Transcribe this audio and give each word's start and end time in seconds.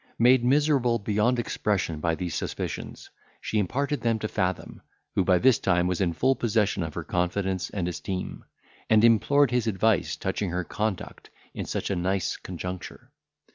Made 0.17 0.43
miserable 0.43 0.97
beyond 0.97 1.37
expression 1.37 1.99
by 1.99 2.15
these 2.15 2.33
suspicions, 2.33 3.11
she 3.39 3.59
imparted 3.59 4.01
them 4.01 4.17
to 4.17 4.27
Fathom, 4.27 4.81
who, 5.13 5.23
by 5.23 5.37
this 5.37 5.59
time, 5.59 5.85
was 5.85 6.01
in 6.01 6.11
full 6.11 6.33
possession 6.35 6.81
of 6.81 6.95
her 6.95 7.03
confidence 7.03 7.69
and 7.69 7.87
esteem, 7.87 8.43
and 8.89 9.03
implored 9.03 9.51
his 9.51 9.67
advice 9.67 10.15
touching 10.15 10.49
her 10.49 10.63
conduct 10.63 11.29
in 11.53 11.65
such 11.67 11.91
a 11.91 11.95
nice 11.95 12.35
conjuncture. 12.37 13.11